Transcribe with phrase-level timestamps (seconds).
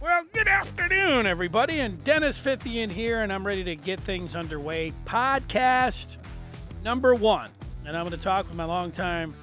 [0.00, 1.80] Well, good afternoon, everybody.
[1.80, 4.94] And Dennis Fithian here, and I'm ready to get things underway.
[5.04, 6.16] Podcast
[6.82, 7.50] number one.
[7.84, 9.34] And I'm going to talk with my longtime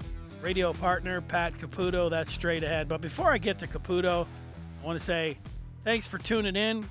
[0.41, 2.09] radio partner, Pat Caputo.
[2.09, 2.87] That's straight ahead.
[2.87, 4.25] But before I get to Caputo,
[4.81, 5.37] I want to say
[5.83, 6.89] thanks for tuning in.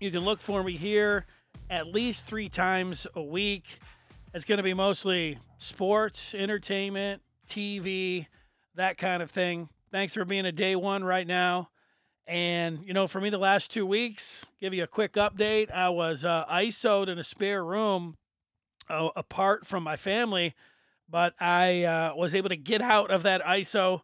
[0.00, 1.26] You can look for me here
[1.68, 3.66] at least three times a week.
[4.32, 8.28] It's going to be mostly sports, entertainment, TV,
[8.76, 9.68] that kind of thing.
[9.92, 11.68] Thanks for being a day one right now.
[12.26, 15.70] And, you know, for me, the last two weeks, give you a quick update.
[15.70, 18.16] I was uh, ISO'd in a spare room
[18.88, 20.54] uh, apart from my family,
[21.08, 24.00] but I uh, was able to get out of that ISO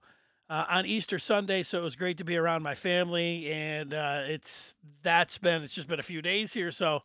[0.51, 1.63] uh, on Easter Sunday.
[1.63, 3.51] So it was great to be around my family.
[3.51, 6.71] And uh, it's that's been, it's just been a few days here.
[6.71, 7.01] So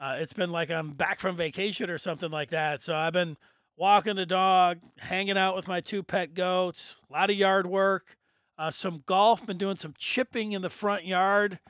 [0.00, 2.82] uh, it's been like I'm back from vacation or something like that.
[2.82, 3.36] So I've been
[3.76, 8.16] walking the dog, hanging out with my two pet goats, a lot of yard work.
[8.58, 11.60] Uh, some golf, been doing some chipping in the front yard,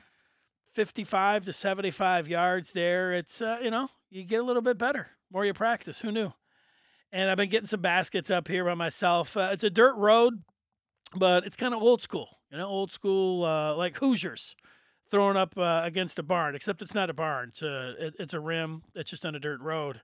[0.73, 3.13] 55 to 75 yards there.
[3.13, 5.07] It's, uh, you know, you get a little bit better.
[5.31, 6.01] More you practice.
[6.01, 6.33] Who knew?
[7.11, 9.37] And I've been getting some baskets up here by myself.
[9.37, 10.33] Uh, it's a dirt road,
[11.15, 14.55] but it's kind of old school, you know, old school, uh, like Hoosiers
[15.11, 17.49] throwing up uh, against a barn, except it's not a barn.
[17.49, 18.83] It's a, it, it's a rim.
[18.95, 20.01] It's just on a dirt road.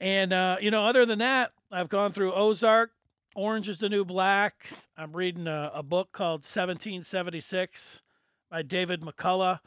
[0.00, 2.90] And, uh, you know, other than that, I've gone through Ozark,
[3.34, 4.66] Orange is the New Black.
[4.96, 8.02] I'm reading a, a book called 1776
[8.50, 9.60] by David McCullough.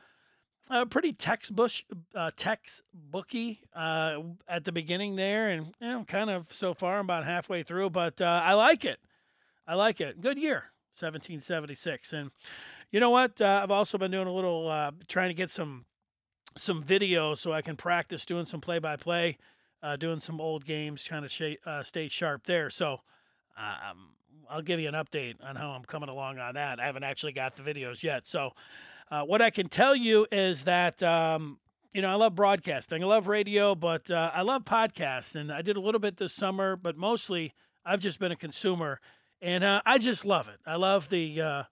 [0.70, 1.72] Uh, pretty textbook,
[2.16, 7.06] uh, textbooky uh, at the beginning there, and you know, kind of so far I'm
[7.06, 9.00] about halfway through, but uh, I like it.
[9.68, 10.22] I like it.
[10.22, 12.32] Good year, 1776, and
[12.92, 13.40] you know what?
[13.40, 15.86] Uh, I've also been doing a little uh, trying to get some
[16.58, 19.38] some video so I can practice doing some play by play,
[20.00, 22.70] doing some old games, trying to sh- stay sharp there.
[22.72, 23.02] So
[23.58, 24.10] um,
[24.50, 26.80] I'll give you an update on how I'm coming along on that.
[26.80, 28.28] I haven't actually got the videos yet.
[28.28, 28.52] So,
[29.12, 31.60] uh, what I can tell you is that, um,
[31.94, 35.36] you know, I love broadcasting, I love radio, but uh, I love podcasts.
[35.36, 37.54] And I did a little bit this summer, but mostly
[37.86, 39.00] I've just been a consumer.
[39.42, 40.60] And uh, I just love it.
[40.66, 41.64] I love the uh,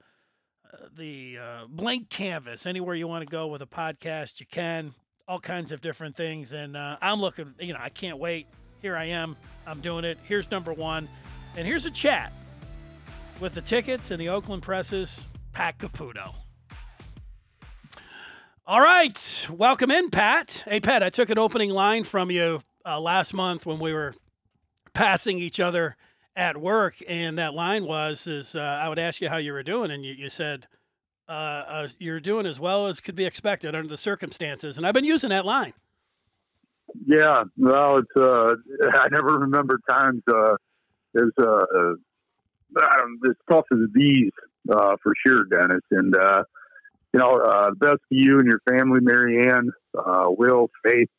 [0.95, 2.65] the uh, blank canvas.
[2.65, 4.93] Anywhere you want to go with a podcast, you can.
[5.27, 6.53] All kinds of different things.
[6.53, 8.47] And uh, I'm looking, you know, I can't wait.
[8.81, 9.37] Here I am.
[9.65, 10.17] I'm doing it.
[10.27, 11.07] Here's number one.
[11.55, 12.33] And here's a chat
[13.39, 16.33] with the tickets and the Oakland Presses, Pat Caputo.
[18.65, 20.63] All right, welcome in, Pat.
[20.67, 24.15] Hey, Pat, I took an opening line from you uh, last month when we were
[24.93, 25.95] passing each other
[26.35, 29.63] at work, and that line was, "Is uh, I would ask you how you were
[29.63, 30.67] doing, and you, you said."
[31.29, 34.93] Uh, uh you're doing as well as could be expected under the circumstances, and I've
[34.93, 35.71] been using that line.
[37.05, 38.55] Yeah, well, it's uh,
[38.99, 40.55] I never remember times uh,
[41.15, 41.93] as uh,
[42.75, 44.31] as tough as these
[44.71, 45.81] uh, for sure, Dennis.
[45.91, 46.43] And uh,
[47.13, 51.09] you know, uh, best to you and your family, Marianne, uh, Will, Faith,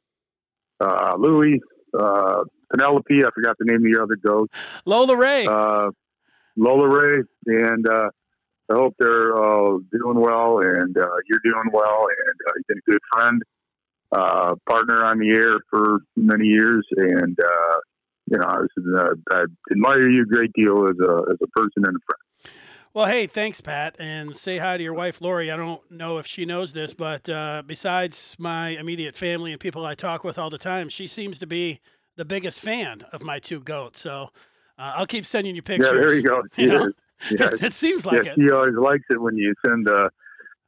[0.81, 1.61] uh, Louie,
[1.99, 3.25] uh, Penelope.
[3.25, 4.53] I forgot the name of your other ghost.
[4.85, 5.47] Lola Ray.
[5.47, 5.91] Uh,
[6.57, 8.11] Lola Ray, and uh,
[8.71, 12.79] I hope they're uh, doing well, and uh, you're doing well, and uh, you've been
[12.79, 13.43] a good friend,
[14.13, 17.77] uh, partner on the air for many years, and uh,
[18.27, 21.85] you know, I, uh, I admire you a great deal as a as a person
[21.85, 22.55] and a friend.
[22.95, 25.51] Well, hey, thanks, Pat, and say hi to your wife, Lori.
[25.51, 29.85] I don't know if she knows this, but uh, besides my immediate family and people
[29.85, 31.81] I talk with all the time, she seems to be
[32.17, 33.99] the biggest fan of my two goats.
[33.99, 34.29] So
[34.79, 35.91] uh, I'll keep sending you pictures.
[35.93, 36.43] Yeah, there you go.
[36.57, 36.93] You know?
[37.33, 37.49] yeah.
[37.67, 38.39] it seems like yeah, it.
[38.41, 40.09] She always likes it when you send uh,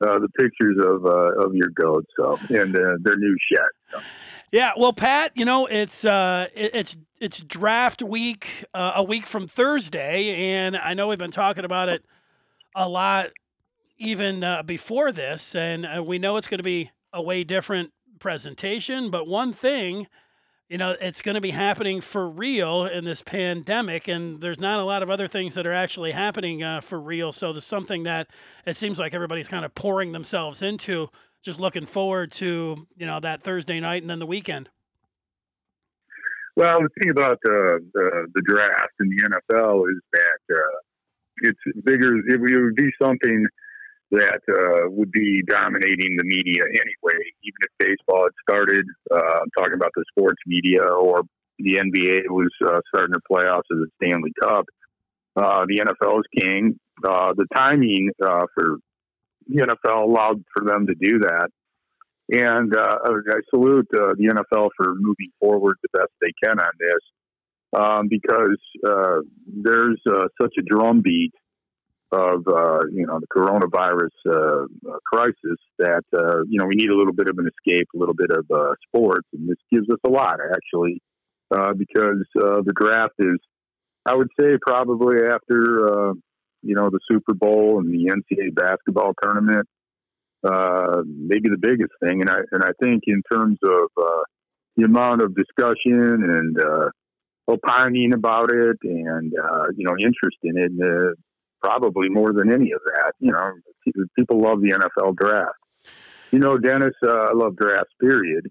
[0.05, 3.69] uh, the pictures of uh, of your goats, so and uh, their new shed.
[3.93, 4.01] So.
[4.53, 9.49] Yeah, well, Pat, you know it's uh, it's it's draft week uh, a week from
[9.49, 12.05] Thursday, and I know we've been talking about it
[12.75, 13.31] a lot
[13.99, 17.91] even uh, before this, and uh, we know it's going to be a way different
[18.21, 19.11] presentation.
[19.11, 20.07] But one thing,
[20.69, 24.79] you know, it's going to be happening for real in this pandemic, and there's not
[24.79, 27.33] a lot of other things that are actually happening uh, for real.
[27.33, 28.29] So there's something that
[28.65, 31.09] it seems like everybody's kind of pouring themselves into
[31.47, 34.69] just looking forward to you know that Thursday night and then the weekend.
[36.57, 40.79] Well, the thing about uh, the the draft in the NFL is that uh,
[41.43, 42.19] it's bigger.
[42.29, 43.47] It would be something
[44.11, 47.21] that uh, would be dominating the media anyway.
[47.43, 48.85] Even if baseball had started,
[49.15, 51.23] uh, I'm talking about the sports media, or
[51.61, 54.65] the NBA was uh, starting their playoffs as a Stanley Cup.
[55.37, 56.81] Uh, the NFL is king.
[57.03, 58.79] The timing for
[59.47, 61.49] the NFL allowed for them to do that.
[62.29, 66.73] And uh, I salute uh, the NFL for moving forward the best they can on
[66.79, 67.01] this
[67.79, 71.33] um, because uh, there's uh, such a drumbeat
[72.13, 76.97] of uh, you know the coronavirus uh, crisis that uh, you know we need a
[76.97, 78.47] little bit of an escape, a little bit of
[78.87, 81.01] sports, and this gives us a lot actually
[81.55, 83.39] uh, because the draft is,
[84.05, 86.15] I would say, probably after
[86.67, 89.67] you know the Super Bowl and the NCAA basketball tournament,
[90.43, 93.89] maybe the biggest thing, and I and I think in terms of
[94.77, 96.59] the amount of discussion and
[97.49, 100.73] opining about it and uh, you know interest in it.
[100.83, 101.15] Uh,
[101.63, 103.13] probably more than any of that.
[103.19, 105.59] You know, people love the NFL draft.
[106.31, 108.47] You know, Dennis, uh, I love drafts, period.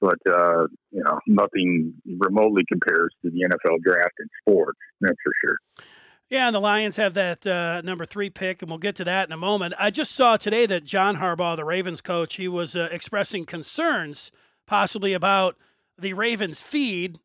[0.00, 5.32] But, uh, you know, nothing remotely compares to the NFL draft in sports, that's for
[5.42, 5.86] sure.
[6.28, 9.28] Yeah, and the Lions have that uh, number three pick, and we'll get to that
[9.28, 9.74] in a moment.
[9.78, 14.32] I just saw today that John Harbaugh, the Ravens coach, he was uh, expressing concerns
[14.66, 15.56] possibly about
[15.96, 17.20] the Ravens feed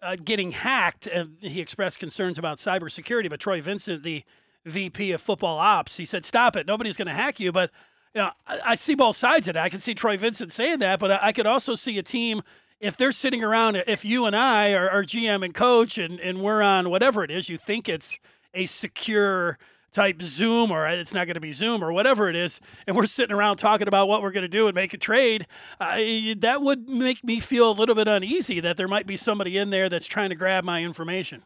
[0.00, 1.06] uh, getting hacked.
[1.06, 4.22] And he expressed concerns about cybersecurity, but Troy Vincent, the
[4.64, 5.96] VP of football ops.
[5.96, 6.66] He said, "Stop it!
[6.66, 7.70] Nobody's going to hack you." But
[8.14, 9.60] you know, I, I, see both sides of it.
[9.60, 12.42] I can see Troy Vincent saying that, but I, I could also see a team
[12.80, 13.76] if they're sitting around.
[13.86, 17.30] If you and I are, are GM and coach, and and we're on whatever it
[17.30, 18.18] is, you think it's
[18.54, 19.58] a secure
[19.92, 23.06] type Zoom or it's not going to be Zoom or whatever it is, and we're
[23.06, 25.46] sitting around talking about what we're going to do and make a trade,
[25.80, 25.96] uh,
[26.38, 29.70] that would make me feel a little bit uneasy that there might be somebody in
[29.70, 31.42] there that's trying to grab my information.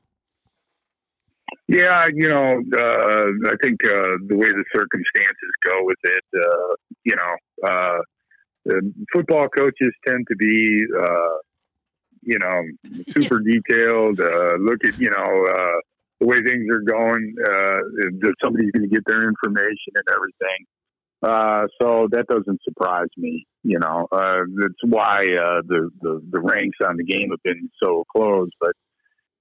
[1.68, 6.74] Yeah, you know, uh, I think uh, the way the circumstances go with it, uh,
[7.04, 7.98] you know, uh,
[9.12, 11.38] football coaches tend to be, uh,
[12.22, 12.62] you know,
[13.10, 13.60] super yeah.
[13.68, 14.20] detailed.
[14.20, 15.80] Uh, look at, you know,
[16.20, 17.34] the way things are going.
[17.36, 21.68] that somebody's going to get their information and everything.
[21.80, 23.46] so that doesn't surprise me.
[23.62, 25.24] You know, that's why
[25.66, 28.48] the, the the ranks on the game have been so close.
[28.60, 28.72] But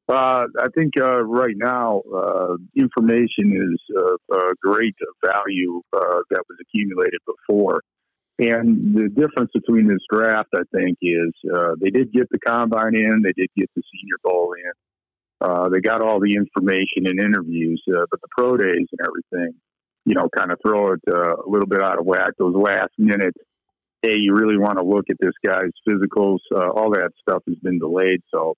[0.10, 6.42] uh, I think uh, right now uh, information is uh, a great value uh, that
[6.50, 7.82] was accumulated before.
[8.40, 12.96] And the difference between this draft, I think, is uh, they did get the combine
[12.96, 14.72] in, they did get the Senior Bowl in,
[15.42, 19.56] Uh, they got all the information and interviews, uh, but the pro days and everything,
[20.06, 22.32] you know, kind of throw it uh, a little bit out of whack.
[22.38, 23.36] Those last minute,
[24.02, 27.80] hey, you really want to look at this guy's physicals, all that stuff has been
[27.80, 28.22] delayed.
[28.34, 28.56] So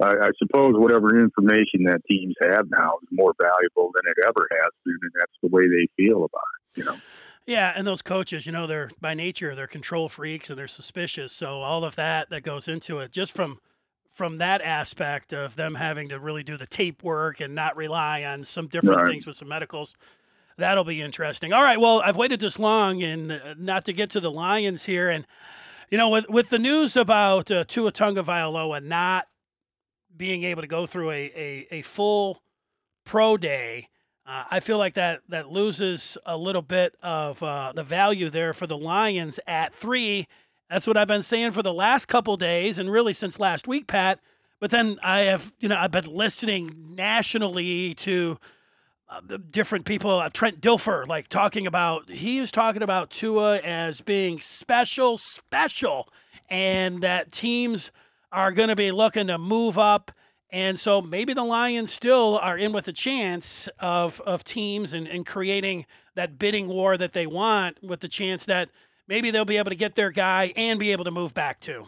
[0.00, 4.48] I, I suppose whatever information that teams have now is more valuable than it ever
[4.50, 6.78] has been, and that's the way they feel about it.
[6.78, 6.96] You know.
[7.46, 11.32] Yeah, and those coaches, you know, they're by nature they're control freaks and they're suspicious.
[11.32, 13.58] So all of that that goes into it, just from
[14.20, 18.22] from that aspect of them having to really do the tape work and not rely
[18.22, 19.06] on some different right.
[19.06, 19.96] things with some medicals.
[20.58, 21.54] That'll be interesting.
[21.54, 24.84] All right, well, I've waited this long, and uh, not to get to the Lions
[24.84, 25.26] here, and
[25.90, 29.26] you know, with with the news about uh, Tua Tagovailoa not
[30.14, 32.42] being able to go through a, a, a full
[33.06, 33.88] pro day,
[34.26, 38.52] uh, I feel like that that loses a little bit of uh, the value there
[38.52, 40.28] for the Lions at three.
[40.70, 43.88] That's what I've been saying for the last couple days, and really since last week,
[43.88, 44.20] Pat.
[44.60, 48.38] But then I have, you know, I've been listening nationally to
[49.08, 49.20] uh,
[49.50, 50.20] different people.
[50.20, 56.08] Uh, Trent Dilfer, like talking about, he is talking about Tua as being special, special,
[56.48, 57.90] and that teams
[58.30, 60.12] are going to be looking to move up.
[60.50, 65.08] And so maybe the Lions still are in with a chance of, of teams and,
[65.08, 68.68] and creating that bidding war that they want with the chance that
[69.10, 71.84] maybe they'll be able to get their guy and be able to move back too.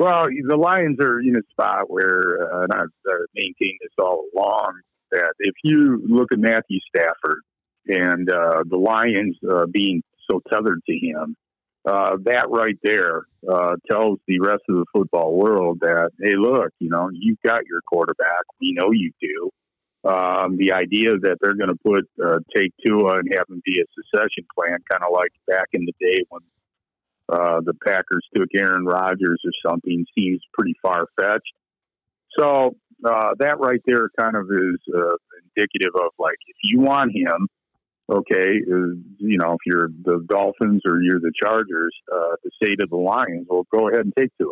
[0.00, 4.24] Well, the Lions are in a spot where, uh, and I've uh, maintained this all
[4.34, 4.80] along,
[5.12, 7.42] that if you look at Matthew Stafford
[7.86, 11.36] and uh, the Lions uh, being so tethered to him,
[11.84, 16.70] uh, that right there uh, tells the rest of the football world that, hey, look,
[16.78, 18.44] you know, you've got your quarterback.
[18.60, 19.50] We know you do.
[20.04, 23.80] Um, the idea that they're going to put uh, take Tua and have him be
[23.80, 26.42] a secession plan, kind of like back in the day when
[27.28, 31.54] uh, the Packers took Aaron Rodgers or something, seems pretty far fetched.
[32.36, 35.16] So uh, that right there kind of is uh,
[35.56, 37.48] indicative of like if you want him,
[38.10, 42.74] okay, is, you know, if you're the Dolphins or you're the Chargers, uh, to say
[42.74, 44.46] to the Lions, well, go ahead and take it.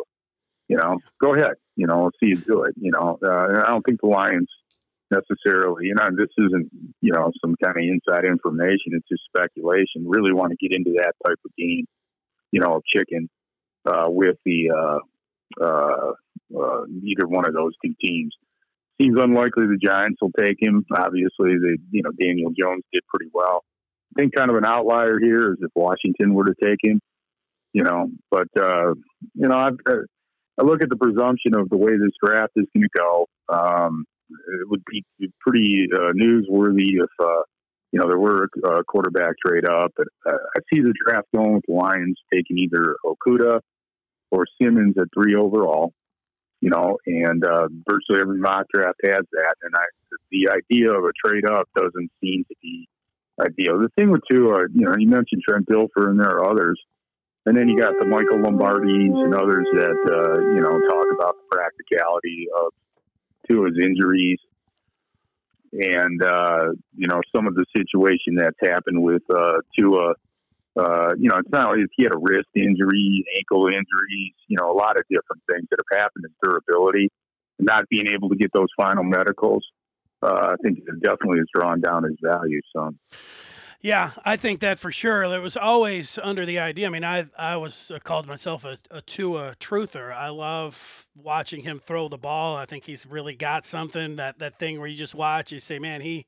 [0.69, 1.55] You know, go ahead.
[1.75, 2.75] You know, see you do it.
[2.81, 4.49] You know, uh, I don't think the Lions
[5.11, 8.93] necessarily, you know, this isn't, you know, some kind of inside information.
[8.93, 10.07] It's just speculation.
[10.07, 11.87] Really want to get into that type of game,
[12.53, 13.29] you know, chicken
[13.87, 16.13] uh, with the uh, uh,
[16.57, 18.35] uh, either one of those two teams
[19.01, 20.85] seems unlikely the Giants will take him.
[20.97, 23.65] Obviously, the you know Daniel Jones did pretty well.
[24.15, 27.01] I think kind of an outlier here is if Washington were to take him.
[27.73, 28.95] You know, but uh,
[29.35, 30.03] you know, I've, uh,
[30.59, 33.27] I look at the presumption of the way this draft is going to go.
[33.49, 34.05] Um,
[34.63, 35.05] it would be
[35.41, 37.43] pretty uh, newsworthy if uh,
[37.93, 39.93] you know there were a quarterback trade up.
[39.97, 43.61] But uh, I see the draft going with the Lions taking either Okudah
[44.31, 45.93] or Simmons at three overall.
[46.61, 49.55] You know, and uh, virtually every mock draft has that.
[49.63, 49.85] And I,
[50.31, 52.87] the idea of a trade up doesn't seem to be
[53.41, 53.79] ideal.
[53.79, 56.79] The thing with Tua, uh, you know, you mentioned Trent Dilfer, and there are others.
[57.47, 61.37] And then you got the Michael Lombardis and others that uh, you know talk about
[61.41, 62.73] the practicality of
[63.51, 64.39] Tua's injuries
[65.73, 70.15] and uh, you know some of the situation that's happened with uh, Tua.
[70.79, 74.35] Uh, you know, it's not like he had a wrist injury, ankle injuries.
[74.47, 77.11] You know, a lot of different things that have happened in durability.
[77.59, 79.67] Not being able to get those final medicals,
[80.23, 82.99] uh, I think it definitely has drawn down his value some.
[83.83, 85.23] Yeah, I think that for sure.
[85.23, 86.87] It was always under the idea.
[86.87, 90.13] I mean, I I was uh, called myself a, a Tua truther.
[90.13, 92.57] I love watching him throw the ball.
[92.57, 95.79] I think he's really got something that that thing where you just watch, you say,
[95.79, 96.27] man, he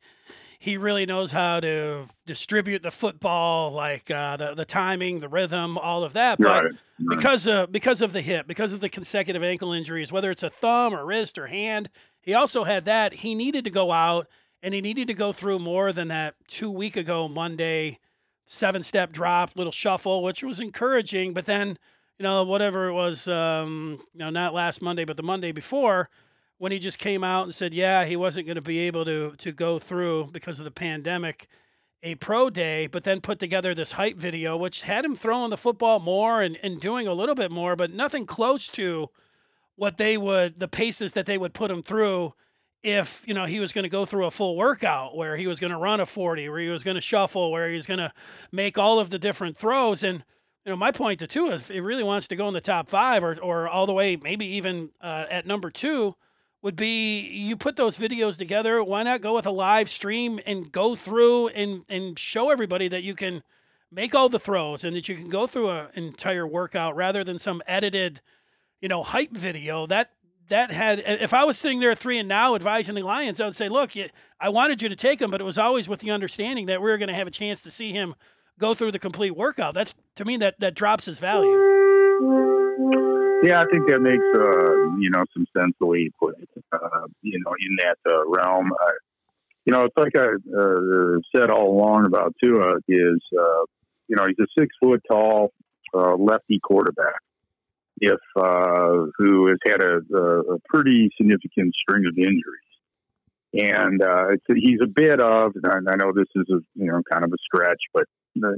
[0.59, 5.77] he really knows how to distribute the football, like uh, the the timing, the rhythm,
[5.77, 6.39] all of that.
[6.39, 6.75] But right, right.
[7.19, 10.51] because of because of the hip, because of the consecutive ankle injuries, whether it's a
[10.51, 11.91] thumb or wrist or hand,
[12.23, 13.13] he also had that.
[13.13, 14.27] He needed to go out
[14.63, 17.99] and he needed to go through more than that two week ago Monday
[18.47, 21.33] seven step drop, little shuffle, which was encouraging.
[21.33, 21.79] But then,
[22.19, 26.11] you know, whatever it was, um, you know, not last Monday, but the Monday before,
[26.59, 29.35] when he just came out and said, yeah, he wasn't going to be able to
[29.39, 31.49] to go through because of the pandemic
[32.05, 35.57] a pro day, but then put together this hype video, which had him throwing the
[35.57, 39.09] football more and, and doing a little bit more, but nothing close to
[39.77, 42.35] what they would, the paces that they would put him through
[42.83, 45.61] if you know he was going to go through a full workout where he was
[45.61, 47.99] going to run a 40 where he was going to shuffle where he was going
[47.99, 48.13] to
[48.51, 50.03] make all of the different throws.
[50.03, 50.25] And
[50.65, 52.89] you know my point to Tua if he really wants to go in the top
[52.89, 56.15] five or, or all the way maybe even uh, at number two
[56.63, 58.83] would be you put those videos together.
[58.83, 63.03] Why not go with a live stream and go through and and show everybody that
[63.03, 63.43] you can
[63.91, 67.39] make all the throws and that you can go through an entire workout rather than
[67.39, 68.21] some edited
[68.81, 69.87] you know hype video.
[69.87, 70.11] That
[70.49, 73.47] that had if I was sitting there at three and now advising the Lions, I
[73.47, 73.93] would say, look,
[74.41, 76.91] I wanted you to take him, but it was always with the understanding that we
[76.91, 78.15] were going to have a chance to see him
[78.59, 79.75] go through the complete workout.
[79.75, 81.51] That's to me that that drops his value.
[83.45, 86.49] Yeah, I think that makes uh, you know some sense the way you put it.
[86.73, 88.71] Uh, you know, in that uh, realm,
[89.65, 93.65] you know, it's like I uh, said all along about Tua is uh,
[94.09, 95.53] you know he's a six foot tall
[95.95, 97.21] uh, lefty quarterback
[98.03, 102.73] if uh, who has had a, a, pretty significant string of injuries,
[103.55, 105.53] and uh, he's a bit of.
[105.63, 108.05] And I know this is a you know kind of a stretch, but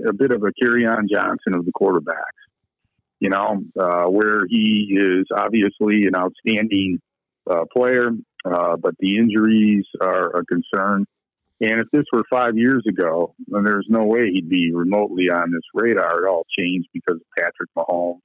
[0.08, 2.40] a, bit of a Kerryon Johnson of the quarterbacks.
[3.20, 7.00] You know, uh, where he is obviously an outstanding
[7.48, 8.08] uh, player,
[8.46, 11.04] uh, but the injuries are a concern.
[11.60, 15.52] And if this were five years ago, then there's no way he'd be remotely on
[15.52, 16.24] this radar.
[16.24, 18.20] It all changed because of Patrick Mahomes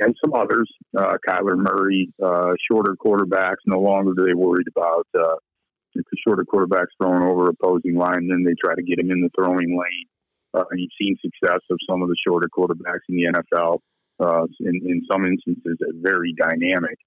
[0.00, 3.64] and some others, uh, Kyler Murray, uh, shorter quarterbacks.
[3.66, 5.36] No longer do they worried about uh,
[5.94, 9.30] the shorter quarterbacks throwing over opposing line, then they try to get him in the
[9.34, 10.06] throwing lane.
[10.54, 13.78] Uh, and you've seen success of some of the shorter quarterbacks in the NFL.
[14.20, 16.98] Uh, in, in some instances, a very dynamic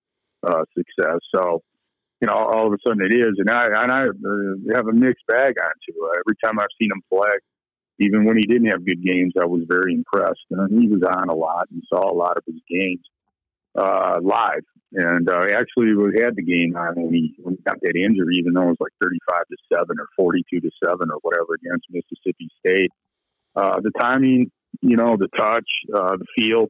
[0.48, 1.20] uh, success.
[1.36, 1.62] So,
[2.22, 4.94] you know, all of a sudden it is, and I and I uh, have a
[4.94, 7.36] mixed bag on Tua Every time I've seen him play,
[8.00, 10.46] even when he didn't have good games, I was very impressed.
[10.50, 13.06] And he was on a lot and saw a lot of his games
[13.78, 14.64] uh, live.
[14.94, 18.54] And uh, actually had the game on when he, when he got that injury, even
[18.54, 22.50] though it was like 35 to 7 or 42 to 7 or whatever against Mississippi
[22.60, 22.92] State.
[23.56, 26.68] Uh, the timing, you know, the touch, uh, the feel,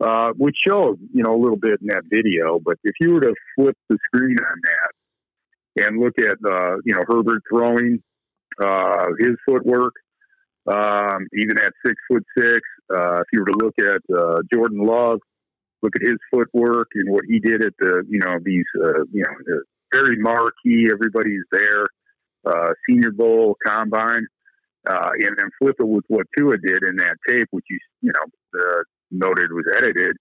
[0.00, 2.58] uh, which showed, you know, a little bit in that video.
[2.58, 6.94] But if you were to flip the screen on that and look at, uh, you
[6.94, 8.02] know, Herbert throwing,
[8.60, 9.94] uh, his footwork,
[10.70, 12.60] um, even at six foot six.
[12.94, 15.20] Uh, if you were to look at uh, Jordan Love,
[15.82, 19.22] look at his footwork and what he did at the, you know, these, uh, you
[19.22, 19.60] know,
[19.92, 21.84] very marquee, everybody's there,
[22.46, 24.26] uh, Senior Bowl, Combine,
[24.88, 28.12] uh, and then flip it with what Tua did in that tape, which you, you
[28.12, 30.16] know, uh, noted was edited.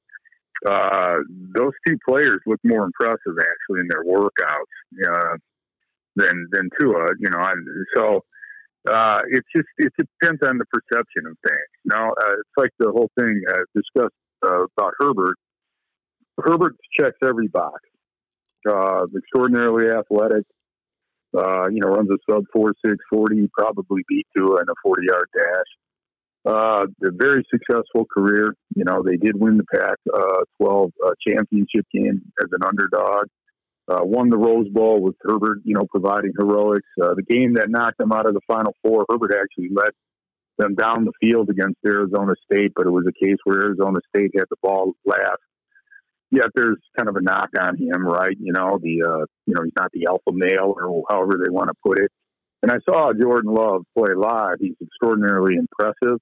[1.56, 5.40] Those two players look more impressive actually in their workouts
[6.16, 7.08] than than Tua.
[7.20, 7.54] You know, I,
[7.96, 8.24] so
[8.88, 11.70] uh, it's just it depends on the perception of things.
[11.84, 15.36] You uh, it's like the whole thing uh, discussed uh, about Herbert.
[16.38, 17.82] Herbert checks every box.
[18.68, 20.46] Uh, extraordinarily athletic.
[21.38, 25.04] Uh, you know, runs a sub four six forty, probably beat to in a forty
[25.08, 25.72] yard dash.
[26.48, 28.56] Uh, a very successful career.
[28.76, 33.26] You know, they did win the Pac uh, 12 uh, championship game as an underdog.
[33.90, 36.88] Uh, won the Rose Bowl with Herbert, you know, providing heroics.
[37.02, 39.92] Uh, the game that knocked them out of the Final Four, Herbert actually led
[40.60, 44.32] them down the field against Arizona State, but it was a case where Arizona State
[44.38, 45.42] had the ball last.
[46.32, 48.36] Yet there's kind of a knock on him, right?
[48.40, 51.70] You know, the uh, you know he's not the alpha male or however they want
[51.70, 52.12] to put it.
[52.62, 54.58] And I saw Jordan Love play live.
[54.60, 56.20] He's extraordinarily impressive.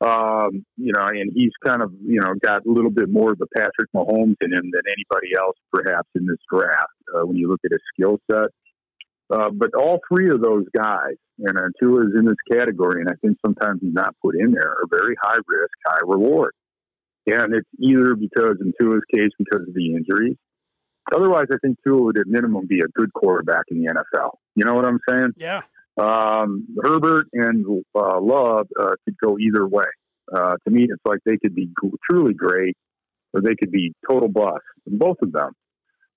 [0.00, 3.38] Um, you know, and he's kind of, you know, got a little bit more of
[3.38, 7.48] the Patrick Mahomes in him than anybody else, perhaps, in this draft uh, when you
[7.48, 8.50] look at his skill set.
[9.30, 13.14] Uh, but all three of those guys, and Tua is in this category, and I
[13.20, 16.54] think sometimes he's not put in there, are very high risk, high reward.
[17.26, 20.36] And it's either because, in Tua's case, because of the injuries.
[21.14, 24.30] Otherwise, I think Tua would at minimum be a good quarterback in the NFL.
[24.54, 25.32] You know what I'm saying?
[25.36, 25.62] Yeah.
[25.98, 27.64] Um, Herbert and
[27.94, 29.84] uh, Love uh, could go either way.
[30.32, 31.70] Uh, to me, it's like they could be
[32.08, 32.76] truly great,
[33.32, 34.62] or they could be total bust.
[34.86, 35.52] Both of them.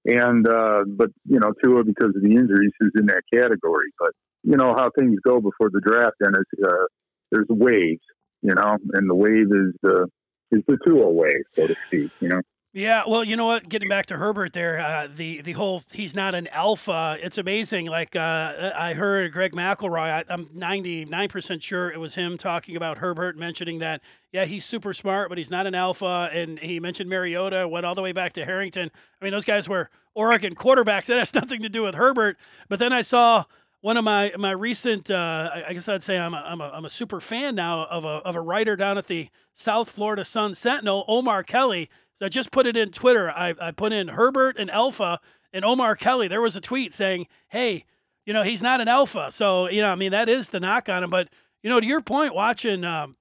[0.06, 3.92] And uh, but you know, Tua because of the injuries is in that category.
[4.00, 4.12] But
[4.44, 6.86] you know how things go before the draft, and it's uh,
[7.32, 8.02] there's waves,
[8.42, 10.08] you know, and the wave is the
[10.52, 12.12] is the Tua wave, so to speak.
[12.20, 12.42] You know.
[12.74, 13.68] Yeah, well, you know what?
[13.68, 17.18] Getting back to Herbert there, uh, the the whole he's not an alpha.
[17.22, 17.88] It's amazing.
[17.88, 20.00] Like uh, I heard Greg McElroy.
[20.00, 24.00] I, I'm 99 percent sure it was him talking about Herbert, mentioning that
[24.32, 26.30] yeah, he's super smart, but he's not an alpha.
[26.32, 28.90] And he mentioned Mariota, went all the way back to Harrington.
[29.22, 31.08] I mean, those guys were Oregon quarterbacks.
[31.08, 32.38] That has nothing to do with Herbert.
[32.70, 33.44] But then I saw
[33.82, 36.86] one of my my recent uh, I guess I'd say I'm a, I'm a, I'm
[36.86, 40.56] a super fan now of a of a writer down at the South Florida Sun
[40.56, 41.90] Sentinel, Omar Kelly.
[42.14, 43.32] So I just put it in Twitter.
[43.32, 45.20] I, I put in Herbert and Alpha
[45.52, 46.28] and Omar Kelly.
[46.28, 47.86] There was a tweet saying, "Hey,
[48.26, 50.88] you know he's not an alpha." So you know, I mean that is the knock
[50.88, 51.10] on him.
[51.10, 51.30] But
[51.64, 53.16] you know, to your point, watching um,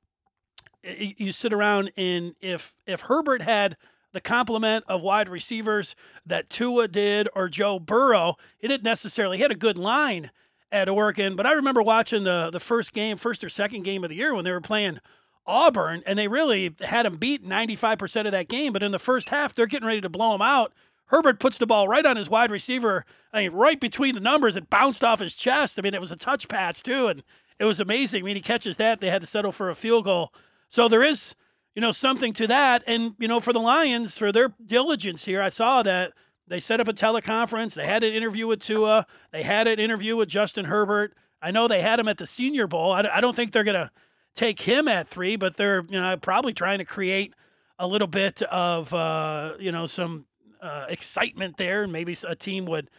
[0.82, 3.78] you sit around and if if Herbert had
[4.12, 5.94] the complement of wide receivers
[6.26, 10.30] that Tua did or Joe Burrow, he didn't necessarily hit a good line
[10.72, 11.36] at Oregon.
[11.36, 14.34] But I remember watching the the first game, first or second game of the year
[14.34, 14.98] when they were playing
[15.46, 18.72] Auburn, and they really had them beat 95% of that game.
[18.72, 20.72] But in the first half, they're getting ready to blow them out.
[21.06, 23.04] Herbert puts the ball right on his wide receiver.
[23.32, 25.78] I mean, right between the numbers, it bounced off his chest.
[25.78, 27.24] I mean, it was a touch pass too, and
[27.58, 28.22] it was amazing.
[28.22, 30.32] I mean, he catches that, they had to settle for a field goal.
[30.70, 31.34] So there is,
[31.74, 32.84] you know, something to that.
[32.86, 36.12] And you know, for the Lions, for their diligence here, I saw that
[36.50, 37.74] they set up a teleconference.
[37.74, 39.06] They had an interview with Tua.
[39.30, 41.14] They had an interview with Justin Herbert.
[41.40, 42.92] I know they had him at the Senior Bowl.
[42.92, 43.92] I, I don't think they're gonna
[44.34, 47.34] take him at three, but they're you know probably trying to create
[47.78, 50.26] a little bit of uh, you know some
[50.60, 52.90] uh, excitement there, and maybe a team would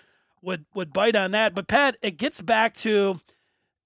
[0.42, 1.54] would would bite on that.
[1.54, 3.20] But Pat, it gets back to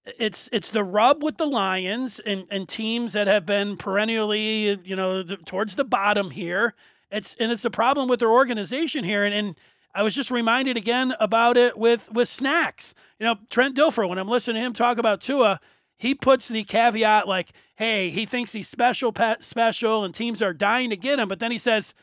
[0.06, 4.96] it's it's the rub with the Lions and, and teams that have been perennially you
[4.96, 6.76] know towards the bottom here.
[7.12, 9.34] It's and it's a problem with their organization here, and.
[9.34, 9.56] and
[9.98, 12.94] I was just reminded again about it with with snacks.
[13.18, 15.62] You know, Trent Dilfer, when I'm listening to him talk about Tua,
[15.98, 20.90] he puts the caveat like, hey, he thinks he's special, special, and teams are dying
[20.90, 21.30] to get him.
[21.30, 21.94] But then he says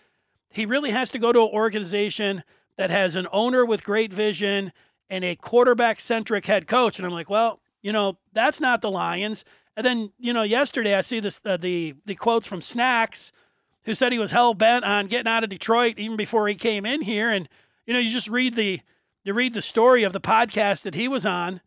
[0.49, 2.45] he really has to go to an organization
[2.79, 4.73] that has an owner with great vision
[5.11, 6.99] and a quarterback centric head coach.
[6.99, 9.45] And I'm like, well, you know, that's not the Lions.
[9.77, 13.33] And then, you know, yesterday I see this uh, the the quotes from Snacks,
[13.85, 16.87] who said he was hell bent on getting out of Detroit even before he came
[16.87, 17.31] in here.
[17.31, 17.49] And
[17.87, 18.81] you know, you just read the
[19.25, 21.61] you read the story of the podcast that he was on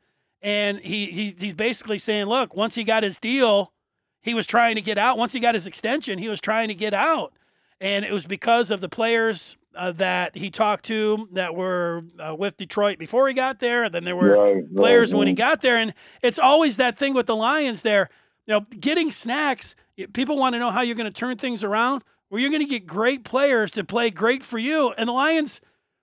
[0.46, 3.74] and he, he he's basically saying, look, once he got his deal,
[4.22, 5.18] he was trying to get out.
[5.18, 7.34] Once he got his extension, he was trying to get out,
[7.82, 12.36] and it was because of the players uh, that he talked to that were uh,
[12.36, 13.86] with Detroit before he got there.
[13.86, 16.96] And then there were right, players right, when he got there, and it's always that
[16.96, 17.82] thing with the Lions.
[17.82, 18.10] There,
[18.46, 19.76] you know, getting snacks.
[20.14, 22.04] People want to know how you're going to turn things around.
[22.30, 25.62] Where you're going to get great players to play great for you, and the Lions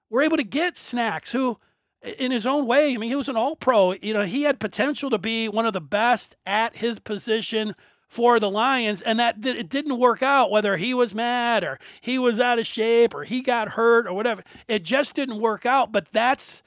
[0.09, 1.59] were able to get snacks who
[2.01, 2.95] in his own way.
[2.95, 3.93] I mean, he was an all pro.
[3.95, 7.75] You know, he had potential to be one of the best at his position
[8.09, 12.19] for the Lions, and that it didn't work out, whether he was mad or he
[12.19, 14.45] was out of shape or he got hurt or whatever.
[14.69, 15.93] It just didn't work out.
[15.93, 16.63] But that's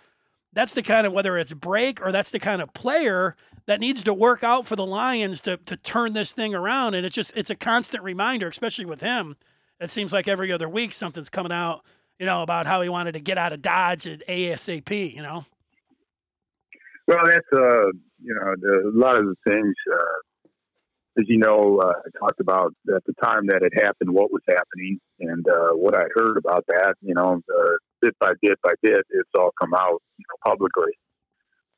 [0.55, 3.35] that's the kind of whether it's break or that's the kind of player
[3.67, 6.95] that needs to work out for the Lions to to turn this thing around.
[6.95, 9.35] And it's just it's a constant reminder, especially with him.
[9.79, 11.83] It seems like every other week something's coming out
[12.19, 15.45] you know, about how he wanted to get out of Dodge at ASAP, you know?
[17.07, 17.87] Well, that's, uh,
[18.21, 22.39] you know, the, a lot of the things, uh, as you know, uh, I talked
[22.39, 26.37] about at the time that it happened, what was happening, and uh, what I heard
[26.37, 30.25] about that, you know, uh, bit by bit by bit, it's all come out you
[30.29, 30.93] know, publicly.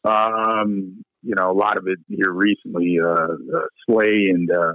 [0.03, 4.73] Um, you know, a lot of it here recently, uh, uh, Slay and uh,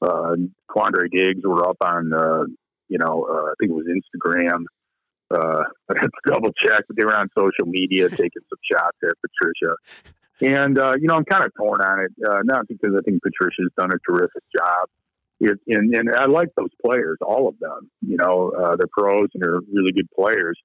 [0.00, 0.36] uh,
[0.70, 2.44] Quandre Diggs were up on, uh,
[2.88, 4.64] you know, uh, I think it was Instagram
[5.30, 8.96] Uh, I had to double check, but they were on social media taking some shots
[9.02, 9.76] at Patricia.
[10.40, 13.22] And, uh, you know, I'm kind of torn on it, uh, not because I think
[13.22, 14.88] Patricia's done a terrific job.
[15.42, 17.90] It, and, and I like those players, all of them.
[18.00, 20.56] You know, uh, they're pros and they're really good players.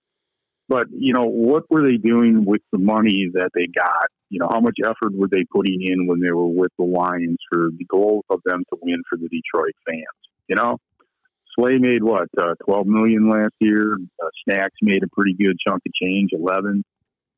[0.69, 4.07] But, you know, what were they doing with the money that they got?
[4.29, 7.37] You know, how much effort were they putting in when they were with the Lions
[7.51, 10.03] for the goal of them to win for the Detroit fans?
[10.47, 10.77] You know,
[11.57, 13.97] Slay made what, uh, 12 million last year.
[14.21, 16.83] Uh, Snacks made a pretty good chunk of change, 11.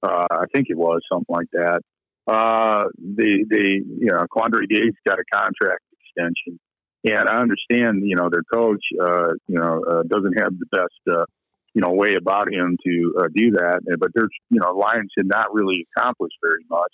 [0.02, 1.82] Uh, I think it was something like that.
[2.28, 6.60] Uh, they, they, you know, Quandre Diggs got a contract extension.
[7.06, 11.18] And I understand, you know, their coach, uh, you know, uh, doesn't have the best,
[11.18, 11.26] uh,
[11.74, 13.80] you know, way about him to uh, do that.
[14.00, 16.92] But there's, you know, Lions did not really accomplish very much.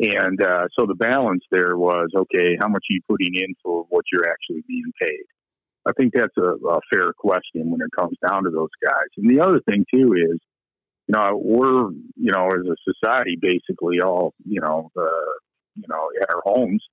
[0.00, 3.84] And uh, so the balance there was okay, how much are you putting in for
[3.88, 5.24] what you're actually being paid?
[5.86, 9.08] I think that's a, a fair question when it comes down to those guys.
[9.16, 10.38] And the other thing, too, is
[11.10, 15.32] you know, we're, you know, as a society, basically all, you know, uh,
[15.74, 16.84] you know, at our homes,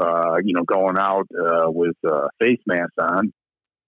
[0.00, 3.32] uh, you know, going out uh, with uh, face masks on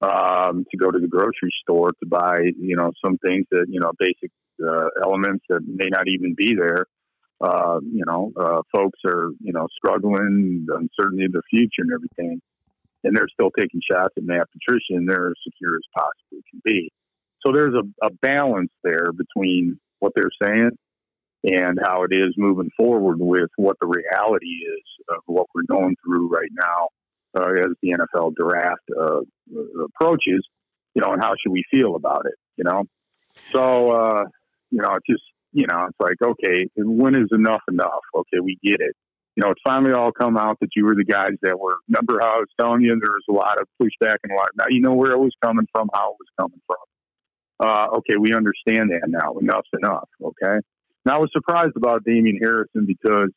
[0.03, 3.81] um, to go to the grocery store to buy, you know, some things that, you
[3.81, 4.31] know, basic
[4.62, 6.87] uh, elements that may not even be there.
[7.40, 11.92] Uh, you know, uh, folks are, you know, struggling, the uncertainty of the future and
[11.92, 12.40] everything.
[13.05, 16.61] And they're still taking shots at Matt Patricia, and they're as secure as possibly can
[16.64, 16.92] be.
[17.44, 20.70] So there's a, a balance there between what they're saying
[21.44, 25.96] and how it is moving forward with what the reality is of what we're going
[26.05, 26.88] through right now
[27.37, 29.20] uh, as the NFL draft uh,
[29.85, 30.46] approaches,
[30.94, 32.85] you know, and how should we feel about it, you know?
[33.50, 34.24] So, uh,
[34.70, 38.02] you know, it's just, you know, it's like, okay, when is enough enough?
[38.14, 38.94] Okay, we get it.
[39.35, 42.20] You know, it's finally all come out that you were the guys that were, remember
[42.20, 44.50] how I was telling you there was a lot of pushback and a lot.
[44.57, 46.76] Now you know where it was coming from, how it was coming from
[47.62, 49.35] uh, okay, we understand that now.
[49.40, 50.09] Enough's enough.
[50.20, 50.59] Okay.
[51.04, 53.30] Now I was surprised about Damon Harrison because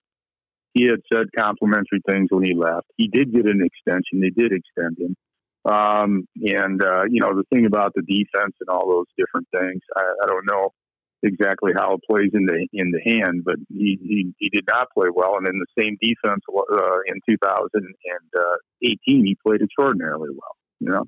[0.74, 2.88] he had said complimentary things when he left.
[2.98, 4.20] He did get an extension.
[4.20, 5.16] They did extend him.
[5.66, 9.82] Um, and uh, you know the thing about the defense and all those different things,
[9.96, 10.70] I, I don't know
[11.24, 14.90] exactly how it plays in the in the hand, but he he, he did not
[14.94, 15.38] play well.
[15.38, 20.56] And in the same defense uh, in 2018, he played extraordinarily well.
[20.80, 21.06] You know.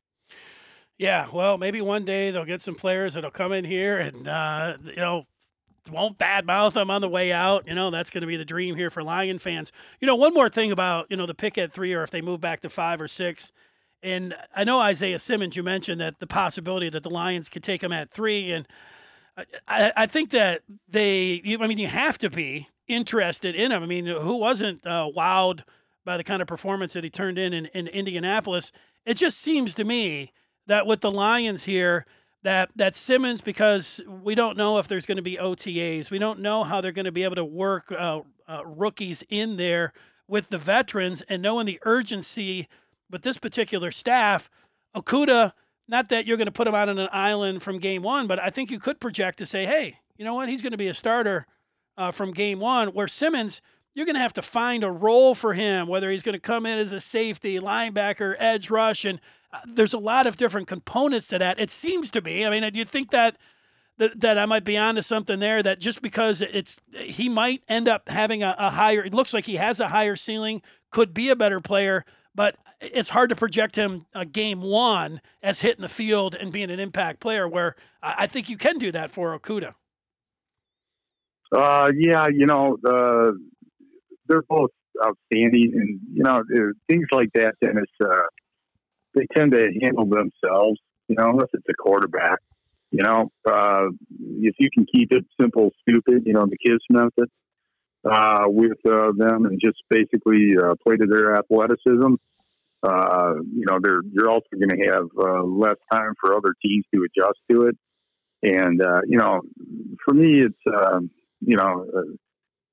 [0.97, 4.77] Yeah, well, maybe one day they'll get some players that'll come in here and uh,
[4.83, 5.25] you know
[5.89, 7.67] won't badmouth them on the way out.
[7.67, 9.71] You know that's going to be the dream here for Lion fans.
[9.99, 12.21] You know, one more thing about you know the pick at three, or if they
[12.21, 13.51] move back to five or six.
[14.03, 15.55] And I know Isaiah Simmons.
[15.55, 18.67] You mentioned that the possibility that the Lions could take him at three, and
[19.67, 21.41] I, I think that they.
[21.59, 23.83] I mean, you have to be interested in him.
[23.83, 25.63] I mean, who wasn't uh, wowed
[26.05, 28.71] by the kind of performance that he turned in, in in Indianapolis?
[29.05, 30.31] It just seems to me
[30.67, 32.05] that with the Lions here,
[32.47, 36.09] that that Simmons because we don't know if there's going to be OTAs.
[36.09, 39.57] We don't know how they're going to be able to work uh, uh, rookies in
[39.57, 39.91] there
[40.29, 42.69] with the veterans and knowing the urgency
[43.11, 44.49] with this particular staff.
[44.95, 45.51] Okudah,
[45.89, 48.39] not that you're going to put him out on an island from game one, but
[48.39, 50.47] I think you could project to say, hey, you know what?
[50.47, 51.45] He's going to be a starter
[51.97, 52.89] uh, from game one.
[52.89, 53.61] Where Simmons,
[53.97, 56.67] you're going to have to find a role for him, whether he's going to come
[56.67, 59.19] in as a safety, linebacker, edge rush, and
[59.51, 61.59] uh, there's a lot of different components to that.
[61.59, 62.45] It seems to me.
[62.45, 63.37] I mean, do you think that
[63.97, 65.63] that, I might be onto something there?
[65.63, 69.03] That just because it's he might end up having a, a higher.
[69.03, 72.05] It looks like he has a higher ceiling, could be a better player,
[72.35, 76.69] but it's hard to project him a game one as hitting the field and being
[76.69, 77.47] an impact player.
[77.47, 79.73] Where I think you can do that for Okudah.
[81.51, 83.31] Uh, yeah, you know, uh,
[84.27, 84.71] they're both
[85.03, 86.41] outstanding, and you know,
[86.87, 87.89] things like that, Dennis.
[88.03, 88.27] Uh,
[89.15, 92.39] they tend to handle themselves, you know, unless it's a quarterback.
[92.91, 93.87] You know, uh,
[94.39, 97.29] if you can keep it simple, stupid, you know, the kids method
[98.09, 102.13] uh, with uh, them and just basically uh, play to their athleticism,
[102.83, 106.85] uh, you know, they're, you're also going to have uh, less time for other teams
[106.93, 107.77] to adjust to it.
[108.43, 109.41] And, uh, you know,
[110.05, 111.09] for me, it's, um,
[111.41, 112.01] you know, uh,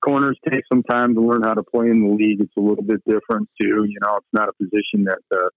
[0.04, 2.40] corners take some time to learn how to play in the league.
[2.40, 3.84] It's a little bit different too.
[3.88, 5.48] You know, it's not a position that uh,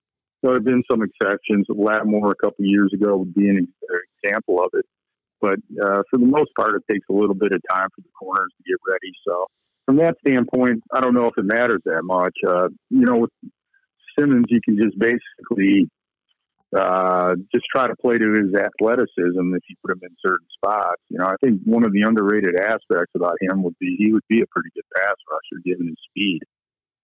[0.41, 1.65] there have been some exceptions.
[1.69, 3.67] Lattimore a couple years ago would be an
[4.23, 4.85] example of it.
[5.39, 8.09] But uh, for the most part, it takes a little bit of time for the
[8.17, 9.11] corners to get ready.
[9.27, 9.45] So
[9.85, 12.35] from that standpoint, I don't know if it matters that much.
[12.47, 13.31] Uh, you know, with
[14.17, 15.89] Simmons, you can just basically
[16.75, 21.01] uh, just try to play to his athleticism if you put him in certain spots.
[21.09, 24.27] You know, I think one of the underrated aspects about him would be he would
[24.27, 26.41] be a pretty good pass rusher given his speed.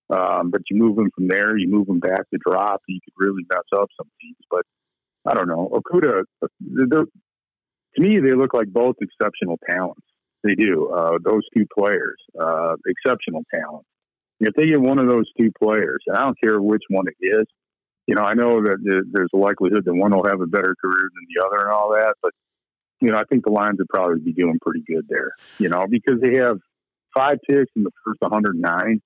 [0.09, 3.25] Um, but you move them from there, you move them back to drop, you could
[3.25, 4.37] really mess up some teams.
[4.51, 4.63] But
[5.25, 5.69] I don't know.
[5.71, 6.23] Okudah,
[6.61, 10.01] to me, they look like both exceptional talents.
[10.43, 10.89] They do.
[10.89, 13.85] Uh, those two players, uh, exceptional talent.
[14.41, 17.25] If they get one of those two players, and I don't care which one it
[17.25, 17.45] is,
[18.07, 18.77] you know, I know that
[19.11, 21.91] there's a likelihood that one will have a better career than the other and all
[21.93, 22.31] that, but
[22.99, 25.31] you know, I think the Lions would probably be doing pretty good there.
[25.59, 26.57] You know, because they have
[27.13, 29.01] five picks in the first 109,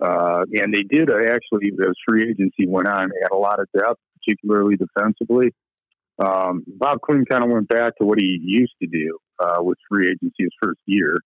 [0.00, 3.60] uh, and they did uh, actually as free agency went on, they had a lot
[3.60, 5.52] of depth, particularly defensively.
[6.18, 9.78] Um, Bob Quinn kind of went back to what he used to do uh, with
[9.90, 11.16] free agency his first year,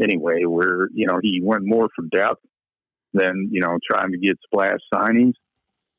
[0.00, 2.40] anyway, where you know he went more for depth
[3.12, 5.34] than you know trying to get splash signings,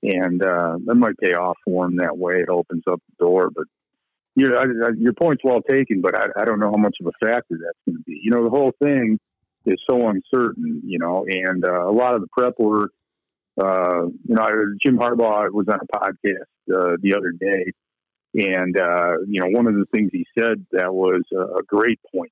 [0.04, 2.36] and uh, that might pay off for him that way.
[2.36, 3.66] It opens up the door, but
[4.36, 6.98] you know, I, I, your point's well taken, but I, I don't know how much
[7.02, 8.20] of a factor that's going to be.
[8.22, 9.20] You know, the whole thing
[9.66, 12.92] is so uncertain, you know, and uh, a lot of the prep work.
[13.62, 14.48] Uh, you know,
[14.86, 17.72] Jim Harbaugh was on a podcast uh, the other day,
[18.36, 22.32] and uh, you know, one of the things he said that was a great point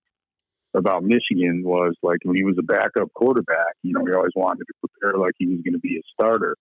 [0.73, 4.63] about Michigan was like when he was a backup quarterback, you know, he always wanted
[4.65, 6.55] to prepare like he was going to be a starter.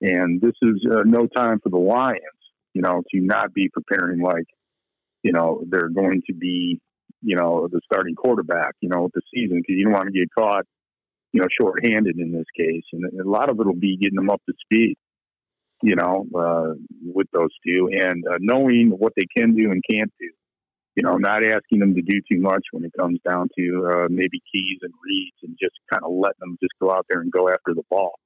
[0.00, 2.20] And this is uh, no time for the Lions,
[2.74, 4.46] you know, to not be preparing like,
[5.22, 6.80] you know, they're going to be,
[7.22, 10.28] you know, the starting quarterback, you know, the season because you don't want to get
[10.38, 10.64] caught,
[11.32, 12.84] you know, shorthanded in this case.
[12.92, 14.96] And a lot of it will be getting them up to speed
[15.82, 20.12] you know, uh, with those two and uh, knowing what they can do and can't
[20.18, 20.30] do.
[20.96, 24.06] You know, not asking them to do too much when it comes down to uh,
[24.10, 27.30] maybe keys and reads and just kind of letting them just go out there and
[27.30, 28.18] go after the ball.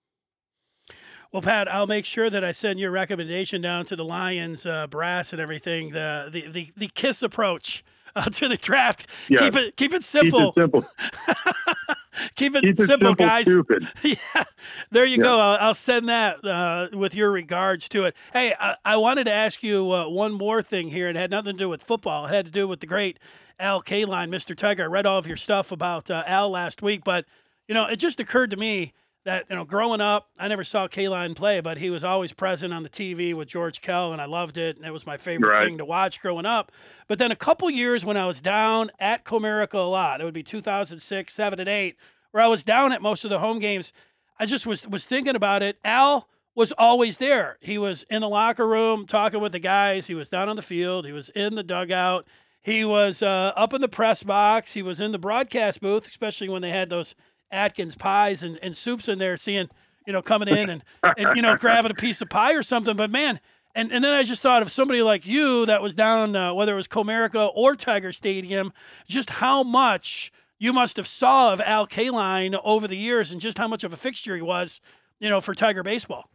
[1.33, 4.87] Well, Pat, I'll make sure that I send your recommendation down to the Lions uh,
[4.87, 5.91] brass and everything.
[5.91, 7.83] The the the, the kiss approach
[8.15, 9.07] uh, to the draft.
[9.29, 9.41] Yeah.
[9.41, 10.53] Keep it keep it simple.
[10.53, 10.87] Keep it simple.
[12.35, 13.47] keep it, keep simple, simple, guys.
[13.47, 13.89] Stupid.
[14.03, 14.45] yeah,
[14.91, 15.23] there you yeah.
[15.23, 15.39] go.
[15.39, 18.17] I'll, I'll, send that uh, with your regards to it.
[18.35, 21.09] Hey, I, I wanted to ask you uh, one more thing here.
[21.09, 22.27] It had nothing to do with football.
[22.27, 23.19] It had to do with the great
[23.59, 24.55] Al Kaline, Mr.
[24.55, 24.83] Tiger.
[24.83, 27.25] I read all of your stuff about uh, Al last week, but
[27.69, 28.93] you know, it just occurred to me
[29.25, 32.73] that you know, growing up, I never saw Kaline play, but he was always present
[32.73, 35.51] on the TV with George Kell, and I loved it, and it was my favorite
[35.51, 35.65] right.
[35.65, 36.73] thing to watch growing up.
[37.07, 40.35] But then a couple years when I was down at Comerica a lot, it would
[40.35, 41.97] be 2006, seven, and eight,
[42.33, 43.93] where I was down at most of the home games.
[44.39, 45.77] I just was was thinking about it.
[45.85, 47.59] Al was always there.
[47.61, 50.07] He was in the locker room talking with the guys.
[50.07, 51.07] He was down on the field.
[51.07, 52.27] He was in the dugout.
[52.63, 54.73] He was uh, up in the press box.
[54.73, 57.15] He was in the broadcast booth, especially when they had those
[57.53, 59.69] Atkins pies and, and soups in there, seeing,
[60.07, 60.83] you know, coming in and,
[61.17, 62.97] and, you know, grabbing a piece of pie or something.
[62.97, 63.39] But man,
[63.75, 66.73] and, and then I just thought of somebody like you that was down, uh, whether
[66.73, 68.73] it was Comerica or Tiger Stadium,
[69.07, 73.59] just how much you must have saw of Al Kaline over the years and just
[73.59, 74.81] how much of a fixture he was,
[75.21, 76.31] you know, for Tiger baseball.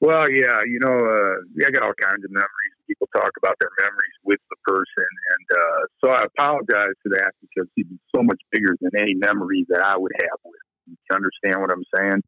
[0.00, 2.77] Well, yeah, you know, uh, I got all kinds of memories.
[2.88, 7.32] People talk about their memories with the person, and uh, so I apologize for that
[7.40, 10.60] because he he's so much bigger than any memory that I would have with.
[10.86, 12.22] You understand what I'm saying?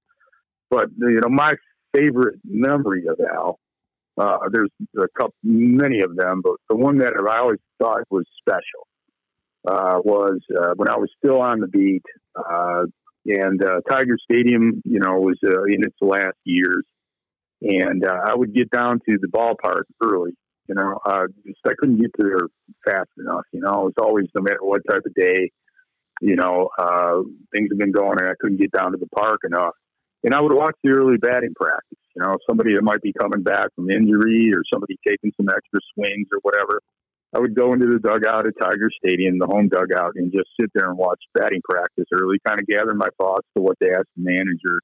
[0.70, 1.54] But you know, my
[1.94, 3.58] favorite memory of Al,
[4.18, 8.24] uh, there's a couple, many of them, but the one that I always thought was
[8.38, 8.86] special
[9.66, 12.04] uh, was uh, when I was still on the beat,
[12.36, 12.84] uh,
[13.26, 16.84] and uh, Tiger Stadium, you know, was uh, in its last years
[17.62, 20.32] and uh, I would get down to the ballpark early.
[20.70, 22.46] You know, uh, just I couldn't get there
[22.86, 23.42] fast enough.
[23.50, 25.50] You know, it was always no matter what type of day.
[26.20, 29.40] You know, uh, things have been going, and I couldn't get down to the park
[29.44, 29.74] enough.
[30.22, 31.98] And I would watch the early batting practice.
[32.14, 35.80] You know, somebody that might be coming back from injury or somebody taking some extra
[35.92, 36.78] swings or whatever.
[37.34, 40.70] I would go into the dugout at Tiger Stadium, the home dugout, and just sit
[40.72, 44.14] there and watch batting practice early, kind of gather my thoughts to what they asked
[44.16, 44.78] the manager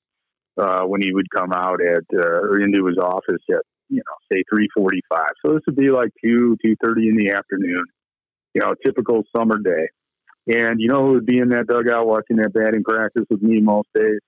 [0.59, 4.17] uh, when he would come out at uh, or into his office at you know
[4.33, 5.31] say three forty five.
[5.45, 7.85] So this would be like two two thirty in the afternoon.
[8.55, 9.89] You know, typical summer day.
[10.49, 13.61] And you know who would be in that dugout watching that batting practice with me
[13.61, 14.21] most days?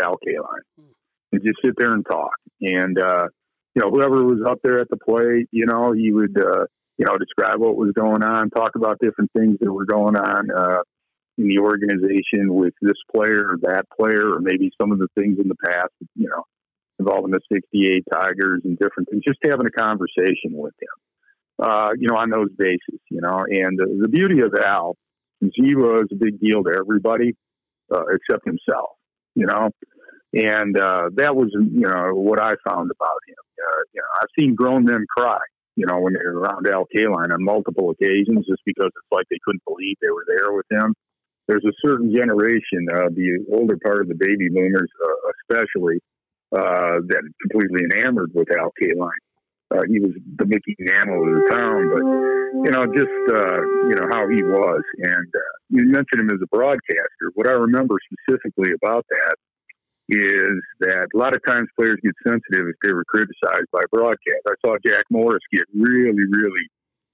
[0.00, 0.62] Al Kaline.
[0.78, 0.92] Hmm.
[1.32, 2.32] And just sit there and talk.
[2.60, 3.28] And uh,
[3.74, 6.66] you know, whoever was up there at the plate, you know, he would uh,
[6.98, 10.50] you know, describe what was going on, talk about different things that were going on.
[10.50, 10.82] Uh,
[11.38, 15.38] in the organization with this player or that player, or maybe some of the things
[15.40, 16.44] in the past, you know,
[17.02, 22.08] involving the 68 Tigers and different things, just having a conversation with him, uh, you
[22.08, 23.44] know, on those bases, you know.
[23.48, 24.96] And the, the beauty of Al
[25.40, 27.34] is he was a big deal to everybody
[27.92, 28.90] uh, except himself,
[29.34, 29.70] you know.
[30.34, 33.42] And uh, that was, you know, what I found about him.
[33.58, 35.38] Uh, you know, I've seen grown men cry,
[35.76, 39.38] you know, when they're around Al Kaline on multiple occasions, just because it's like they
[39.44, 40.94] couldn't believe they were there with him
[41.48, 46.00] there's a certain generation, uh, the older part of the baby boomers, uh, especially,
[46.52, 49.10] uh, that completely enamored with Al Kaline.
[49.72, 52.04] uh, he was the Mickey Mantle of the town, but
[52.64, 54.82] you know, just uh, you know how he was.
[54.98, 57.32] And uh, you mentioned him as a broadcaster.
[57.34, 59.36] What I remember specifically about that
[60.08, 64.44] is that a lot of times players get sensitive if they were criticized by broadcast.
[64.46, 66.66] I saw Jack Morris get really, really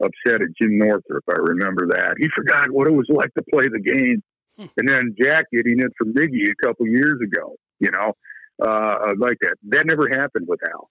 [0.03, 1.25] upset at Jim Northrup.
[1.31, 2.15] I remember that.
[2.19, 4.23] He forgot what it was like to play the game.
[4.59, 4.67] Hmm.
[4.77, 8.15] And then Jack getting it from Miggy a couple years ago, you know,
[8.65, 9.57] uh, like that.
[9.69, 10.91] That never happened with Al.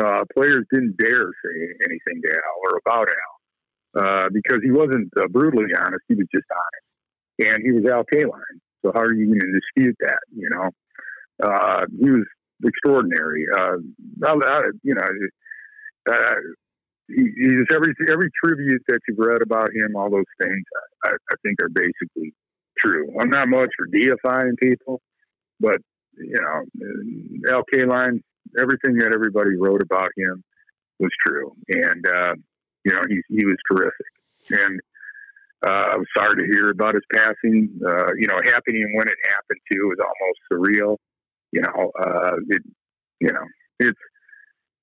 [0.00, 5.08] Uh, players didn't dare say anything to Al or about Al uh, because he wasn't
[5.20, 6.04] uh, brutally honest.
[6.08, 7.52] He was just honest.
[7.52, 8.60] And he was Al Kaline.
[8.84, 10.70] So how are you going to dispute that, you know?
[11.42, 12.26] Uh, he was
[12.64, 13.46] extraordinary.
[13.56, 13.76] Uh,
[14.82, 15.08] you know,
[17.08, 20.62] he, he's every every tribute that you've read about him, all those things,
[21.04, 22.32] I, I think are basically
[22.78, 23.08] true.
[23.18, 25.00] I'm not much for deifying people,
[25.58, 25.78] but
[26.16, 28.20] you know, Al Kaline,
[28.58, 30.42] everything that everybody wrote about him
[30.98, 32.34] was true, and uh,
[32.84, 34.06] you know, he he was terrific.
[34.50, 34.80] And
[35.64, 37.68] uh, I was sorry to hear about his passing.
[37.86, 40.96] Uh, you know, happening when it happened too was almost surreal
[41.52, 42.62] you know, uh, it,
[43.20, 43.44] you know,
[43.78, 43.98] it's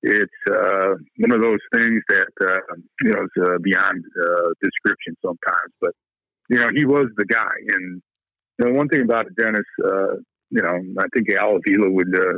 [0.02, 5.16] it's uh, one of those things that uh, you know is uh, beyond uh, description
[5.22, 5.72] sometimes.
[5.80, 5.92] But
[6.50, 8.02] you know, he was the guy, and
[8.58, 10.16] you know, one thing about Dennis, uh,
[10.50, 12.14] you know, I think Al Avila would.
[12.14, 12.34] Uh,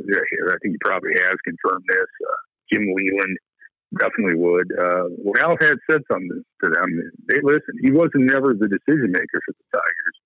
[0.51, 2.11] I think he probably has confirmed this.
[2.27, 2.41] Uh,
[2.73, 3.37] Jim Leyland
[3.99, 4.71] definitely would.
[4.79, 6.89] Uh, when Al had said something to them,
[7.29, 7.79] they listened.
[7.83, 10.17] He wasn't never the decision maker for the Tigers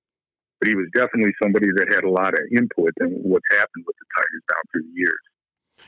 [0.65, 3.97] but he was definitely somebody that had a lot of input in what's happened with
[3.99, 5.87] the Tigers down through the years.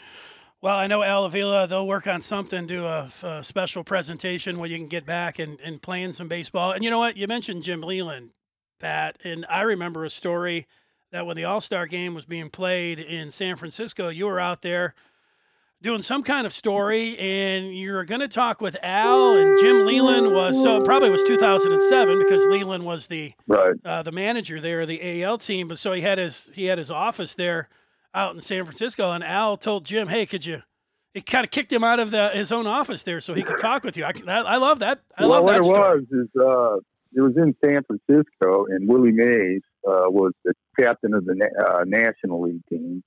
[0.60, 4.68] Well, I know Al Avila, they'll work on something, do a, a, special presentation where
[4.68, 6.72] you can get back and, and playing some baseball.
[6.72, 7.16] And you know what?
[7.16, 8.30] You mentioned Jim Leyland,
[8.80, 10.66] Pat, and I remember a story
[11.16, 14.62] that when the All Star game was being played in San Francisco, you were out
[14.62, 14.94] there–
[15.82, 20.32] doing some kind of story, and you're going to talk with Al and Jim Leyland
[20.32, 23.74] was so probably was 2007 because Leyland was the right.
[23.84, 25.68] uh, the manager there, the AL team.
[25.68, 27.68] But so he had his he had his office there
[28.14, 30.62] out in San Francisco, and Al told Jim, "Hey, could you?"
[31.14, 33.56] He kind of kicked him out of the, his own office there so he could
[33.58, 34.04] talk with you.
[34.04, 35.00] I, I love that.
[35.16, 35.62] I well, love what that.
[35.62, 35.98] What story.
[35.98, 36.76] it was is uh,
[37.16, 41.34] it was in San Francisco, and Willie Mays uh, was the captain of the
[41.66, 43.02] uh, National League team,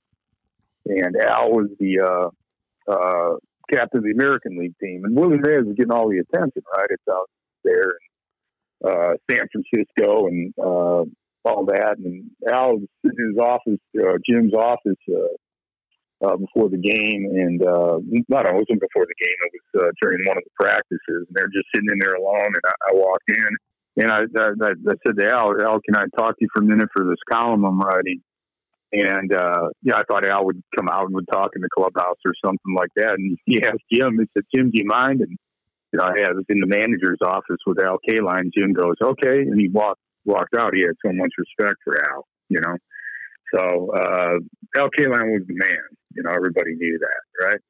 [0.84, 3.36] and Al was the uh, uh,
[3.72, 5.04] captain of the American League team.
[5.04, 6.88] And Willie Mays was getting all the attention, right?
[6.90, 7.30] It's out
[7.62, 7.94] there
[8.82, 11.04] in uh, San Francisco and uh,
[11.44, 11.96] all that.
[11.98, 15.36] And Al was sitting in his office, uh, Jim's office, uh,
[16.22, 17.96] uh, before the game, and uh,
[18.28, 19.38] not it wasn't before the game.
[19.40, 22.52] It was uh, during one of the practices, and they're just sitting in there alone.
[22.52, 23.48] And I, I walked in,
[24.00, 26.66] and I, I, I said to Al, "Al, can I talk to you for a
[26.66, 28.22] minute for this column I'm writing?"
[28.92, 32.18] And uh, yeah, I thought Al would come out and would talk in the clubhouse
[32.24, 33.14] or something like that.
[33.18, 35.20] And he asked Jim, he said, Jim, do you mind?
[35.20, 35.36] And
[35.92, 38.50] you know, I was in the manager's office with Al Kaline.
[38.56, 40.74] Jim goes, okay, and he walked walked out.
[40.74, 42.76] He had so much respect for Al, you know.
[43.54, 45.82] So uh, Al Kaline was the man.
[46.14, 47.60] You know, everybody knew that, right?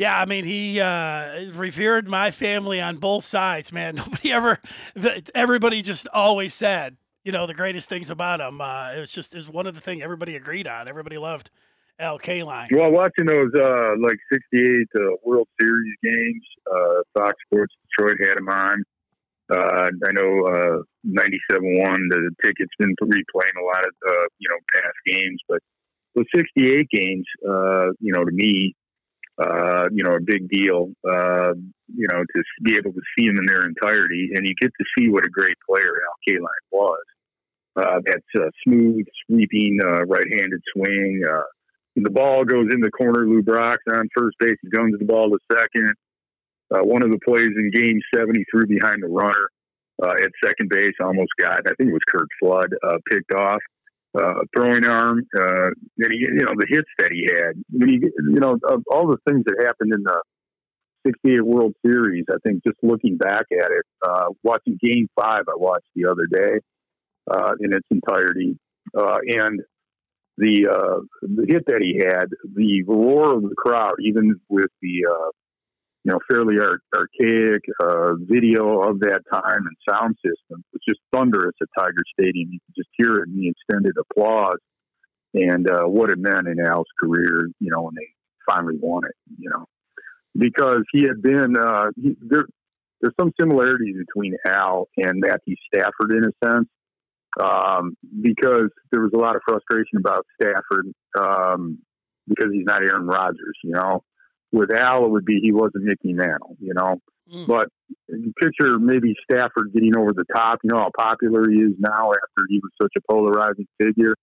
[0.00, 3.94] Yeah, I mean, he uh, revered my family on both sides, man.
[3.96, 4.58] Nobody ever,
[5.34, 8.62] everybody just always said, you know the greatest things about him.
[8.62, 10.88] Uh, it was just is one of the things everybody agreed on.
[10.88, 11.50] Everybody loved
[11.98, 12.68] Al Kaline.
[12.72, 18.38] Well, watching those uh, like '68 uh, World Series games, uh, Fox Sports Detroit had
[18.38, 18.82] him on.
[19.52, 22.08] Uh, I know uh, 97 one.
[22.08, 23.92] The ticket's been replaying a lot of
[24.38, 25.60] you know past games, but
[26.14, 28.74] the 68 games, uh, you know, to me,
[29.40, 30.92] uh, you know, a big deal.
[31.08, 31.54] Uh,
[31.92, 34.84] you know, to be able to see him in their entirety, and you get to
[34.98, 37.02] see what a great player Al Kaline was.
[37.76, 41.22] Uh, that's a smooth, sweeping, uh, right-handed swing.
[41.28, 41.42] Uh,
[41.96, 43.26] the ball goes in the corner.
[43.26, 44.56] Lou Brock's on first base.
[44.62, 45.94] He guns the ball to second.
[46.72, 49.48] Uh, one of the plays in Game Seven, he threw behind the runner
[50.02, 51.58] uh, at second base, almost got.
[51.66, 53.60] I think it was Curt Flood uh, picked off.
[54.12, 55.66] Uh, throwing arm, uh,
[55.98, 57.54] and he, you know the hits that he had.
[57.70, 58.58] When you, you know,
[58.90, 60.20] all the things that happened in the
[61.06, 65.54] 68 World Series, I think just looking back at it, uh, watching Game Five, I
[65.56, 66.58] watched the other day
[67.30, 68.58] uh, in its entirety,
[68.98, 69.60] uh, and
[70.38, 75.06] the uh, the hit that he had, the roar of the crowd, even with the
[75.08, 75.30] uh,
[76.04, 81.54] you know fairly archaic uh, video of that time and sound system, was just thunderous
[81.60, 82.50] at Tiger Stadium.
[82.52, 84.58] You could just hear it in the extended applause,
[85.34, 87.48] and uh, what it meant in Al's career.
[87.60, 88.08] You know when they
[88.48, 89.14] finally won it.
[89.38, 89.66] You know
[90.36, 92.46] because he had been uh, he, there.
[93.00, 96.68] There's some similarities between Al and Matthew Stafford in a sense,
[97.42, 101.78] um, because there was a lot of frustration about Stafford um,
[102.28, 104.02] because he's not Aaron Rodgers, you know.
[104.52, 107.00] With Al, it would be he wasn't Mickey Mantle, you know.
[107.32, 107.46] Mm.
[107.46, 107.68] But
[108.40, 110.58] picture maybe Stafford getting over the top.
[110.62, 114.14] You know how popular he is now after he was such a polarizing figure.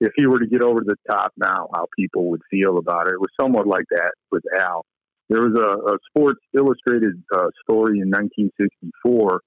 [0.00, 3.14] If he were to get over the top now, how people would feel about it.
[3.14, 4.84] It was somewhat like that with Al.
[5.28, 9.40] There was a, a Sports Illustrated uh, story in 1964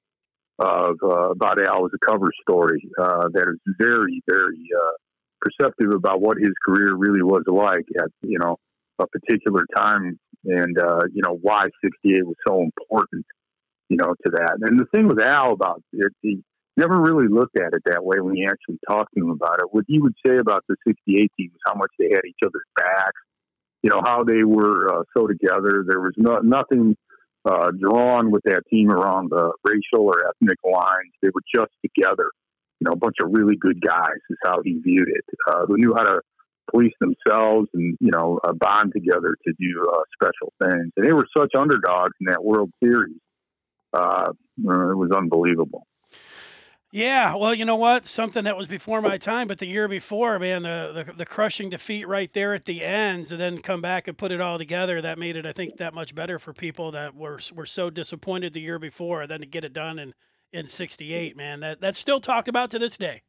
[0.60, 4.98] of uh, about Al was a cover story uh, that is very, very uh,
[5.40, 8.58] perceptive about what his career really was like at you know
[9.00, 13.26] a particular time, and uh, you know why '68 was so important,
[13.90, 14.58] you know, to that.
[14.62, 16.42] And the thing with Al about it, he
[16.78, 19.68] never really looked at it that way when he actually talked to him about it.
[19.72, 22.70] What he would say about the '68 team was how much they had each other's
[22.76, 23.22] backs,
[23.84, 25.84] you know, how they were uh, so together.
[25.88, 26.96] There was no, nothing
[27.46, 31.14] uh, drawn with that team around the racial or ethnic lines.
[31.22, 32.32] They were just together.
[32.80, 35.26] You know, a bunch of really good guys is how he viewed it.
[35.48, 36.22] Uh, who knew how to
[36.72, 40.92] police themselves and you know uh, bond together to do uh, special things.
[40.96, 43.18] And they were such underdogs in that World Series.
[43.94, 45.88] Uh, it was unbelievable.
[46.92, 48.08] Yeah, well, you know what?
[48.08, 51.70] Something that was before my time, but the year before, man, the, the, the crushing
[51.70, 55.00] defeat right there at the ends, and then come back and put it all together.
[55.00, 58.54] That made it, I think, that much better for people that were were so disappointed
[58.54, 59.28] the year before.
[59.28, 60.16] Then to get it done in
[60.52, 63.22] in '68, man, that that's still talked about to this day.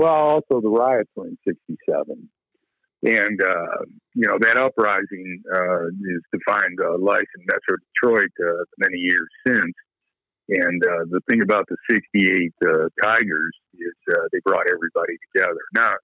[0.00, 2.28] Well, also the riots were in '67,
[3.02, 3.84] and uh,
[4.14, 9.28] you know that uprising uh, is defined uh, life in Metro Detroit uh, many years
[9.46, 9.74] since
[10.50, 15.60] and uh, the thing about the 68 uh, Tigers is uh, they brought everybody together.
[15.74, 15.94] Now,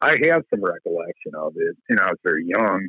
[0.00, 1.74] I have some recollection of it.
[1.88, 2.88] Know, I was very young.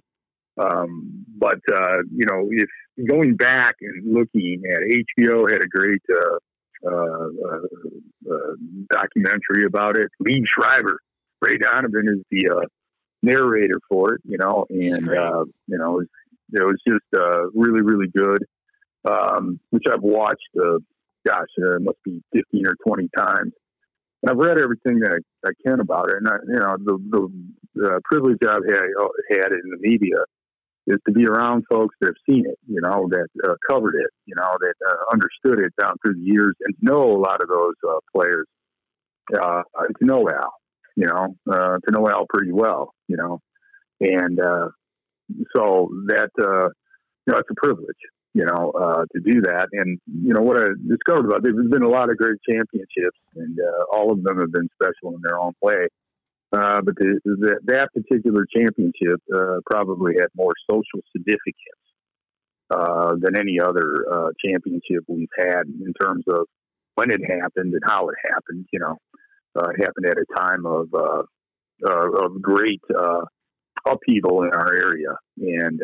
[0.58, 2.70] Um, but, uh, you know, if
[3.08, 6.38] going back and looking at HBO had a great uh,
[8.92, 10.10] documentary about it.
[10.22, 11.00] Liev Schreiber,
[11.42, 12.68] Ray Donovan is the
[13.22, 16.08] narrator for it, you know, and, uh, you know, it was,
[16.54, 18.44] it was just uh, really, really good.
[19.08, 20.80] Um, which I've watched uh,
[21.26, 23.52] gosh, uh, it must be 15 or 20 times.
[24.22, 26.18] And I've read everything that I, I can about it.
[26.18, 27.32] And, I, you know, the, the,
[27.76, 28.84] the privilege I've had,
[29.32, 30.18] had in the media
[30.88, 34.12] is to be around folks that have seen it, you know, that uh, covered it,
[34.26, 37.50] you know, that uh, understood it down through the years and know a lot of
[37.50, 38.46] those uh, players.
[39.36, 39.64] Uh,
[40.00, 40.54] to know Al,
[40.96, 43.42] you know, uh, to know Al pretty well, you know,
[44.00, 44.70] and uh,
[45.56, 46.70] so that uh,
[47.26, 47.98] you know it's a privilege,
[48.36, 49.70] you know, uh, to do that.
[49.72, 53.58] And, you know, what I discovered about there's been a lot of great championships, and
[53.92, 55.88] all of them have been special in their own way.
[56.56, 61.84] Uh, but the, the, that particular championship uh, probably had more social significance
[62.70, 66.48] uh, than any other uh, championship we've had in terms of
[66.96, 68.66] when it happened and how it happened.
[68.72, 68.98] You know,
[69.56, 70.88] it happened at a time of
[71.84, 72.82] of great
[73.86, 75.82] upheaval in our area, and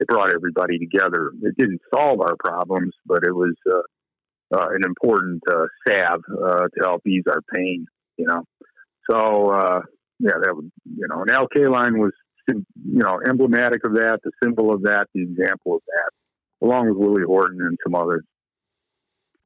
[0.00, 1.30] it brought everybody together.
[1.42, 6.68] It didn't solve our problems, but it was uh, uh, an important uh, salve uh,
[6.68, 7.86] to help ease our pain.
[8.18, 8.44] You know,
[9.10, 9.80] so uh,
[10.18, 12.12] yeah, that would you know, an Al Kaline was
[12.48, 16.98] you know emblematic of that, the symbol of that, the example of that, along with
[16.98, 18.24] Willie Horton and some others.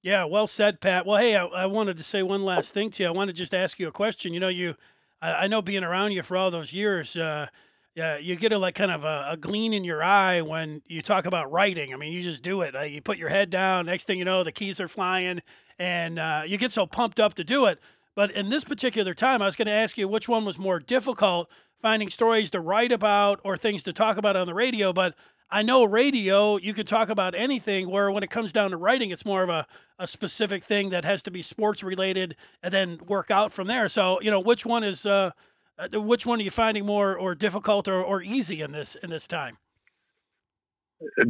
[0.02, 1.04] Yeah, well said, Pat.
[1.04, 3.08] Well, hey, I, I, wanted to say one last thing to you.
[3.08, 4.32] I want to just ask you a question.
[4.32, 4.74] You know, you,
[5.20, 7.48] I, I know being around you for all those years, uh,
[7.94, 11.02] yeah, you get a like kind of a, a, gleam in your eye when you
[11.02, 11.92] talk about writing.
[11.92, 12.74] I mean, you just do it.
[12.74, 13.86] Uh, you put your head down.
[13.86, 15.42] Next thing you know, the keys are flying,
[15.78, 17.78] and uh, you get so pumped up to do it.
[18.20, 20.78] But in this particular time, I was going to ask you which one was more
[20.78, 21.50] difficult,
[21.80, 24.92] finding stories to write about or things to talk about on the radio.
[24.92, 25.14] But
[25.50, 27.88] I know radio, you could talk about anything.
[27.88, 29.66] Where when it comes down to writing, it's more of a,
[29.98, 33.88] a specific thing that has to be sports related, and then work out from there.
[33.88, 35.30] So you know, which one is uh,
[35.78, 39.08] uh, which one are you finding more or difficult or, or easy in this in
[39.08, 39.56] this time?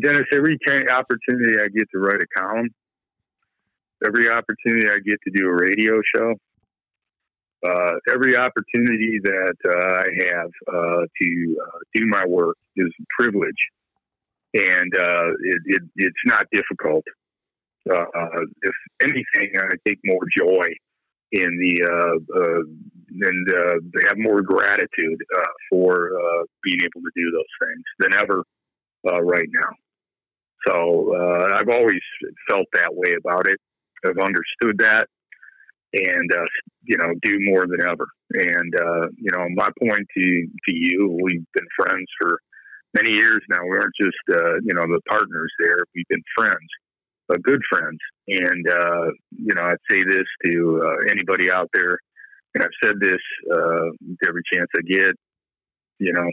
[0.01, 0.59] Dennis, every
[0.91, 2.69] opportunity I get to write a column,
[4.05, 6.35] every opportunity I get to do a radio show,
[7.67, 13.05] uh, every opportunity that uh, I have uh, to uh, do my work is a
[13.19, 13.53] privilege,
[14.55, 17.05] and it, it, it's not difficult.
[17.87, 20.67] if anything, I take more joy
[21.33, 22.63] in the uh, uh,
[23.21, 28.15] and uh, have more gratitude uh, for uh, being able to do those things than
[28.15, 28.45] ever
[29.11, 29.71] uh, right now.
[30.67, 32.01] So uh, I've always
[32.49, 33.59] felt that way about it.
[34.05, 35.09] I've understood that,
[35.93, 36.47] and uh,
[36.85, 38.07] you know, do more than ever.
[38.35, 42.41] And uh, you know, my point to to you, we've been friends for
[42.95, 43.63] many years now.
[43.65, 46.69] We aren't just uh, you know the partners there; we've been friends
[47.31, 47.99] uh, good friends.
[48.29, 51.99] And, uh, you know, I'd say this to uh, anybody out there,
[52.55, 53.21] and I've said this
[53.53, 53.91] uh,
[54.27, 55.15] every chance I get,
[55.99, 56.31] you know,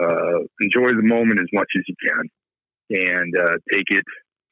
[0.00, 4.04] uh, enjoy the moment as much as you can, and uh, take it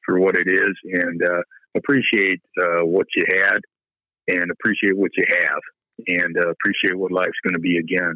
[0.05, 1.41] for what it is, and uh,
[1.77, 3.59] appreciate uh, what you had,
[4.27, 5.59] and appreciate what you have,
[6.07, 8.13] and uh, appreciate what life's going to be again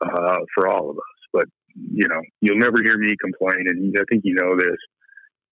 [0.00, 1.02] uh, for all of us.
[1.32, 4.76] But you know, you'll never hear me complain, and I think you know this,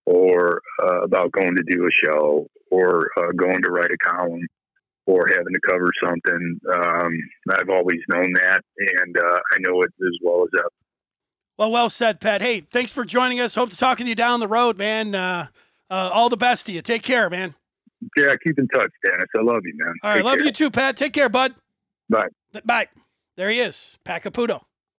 [0.06, 4.46] or uh, about going to do a show, or uh, going to write a column,
[5.06, 6.60] or having to cover something.
[6.74, 7.12] Um,
[7.50, 8.60] I've always known that,
[9.00, 10.68] and uh, I know it as well as ever.
[11.56, 12.40] Well, well said, Pat.
[12.40, 13.54] Hey, thanks for joining us.
[13.54, 15.14] Hope to talk with you down the road, man.
[15.14, 15.48] Uh,
[15.90, 16.82] all the best to you.
[16.82, 17.54] Take care, man.
[18.16, 19.26] Yeah, keep in touch, Dennis.
[19.36, 19.94] I love you, man.
[20.02, 20.46] All right, Take love care.
[20.46, 20.96] you too, Pat.
[20.96, 21.54] Take care, bud.
[22.08, 22.28] Bye.
[22.64, 22.88] Bye.
[23.36, 24.62] There he is, Pat Caputo.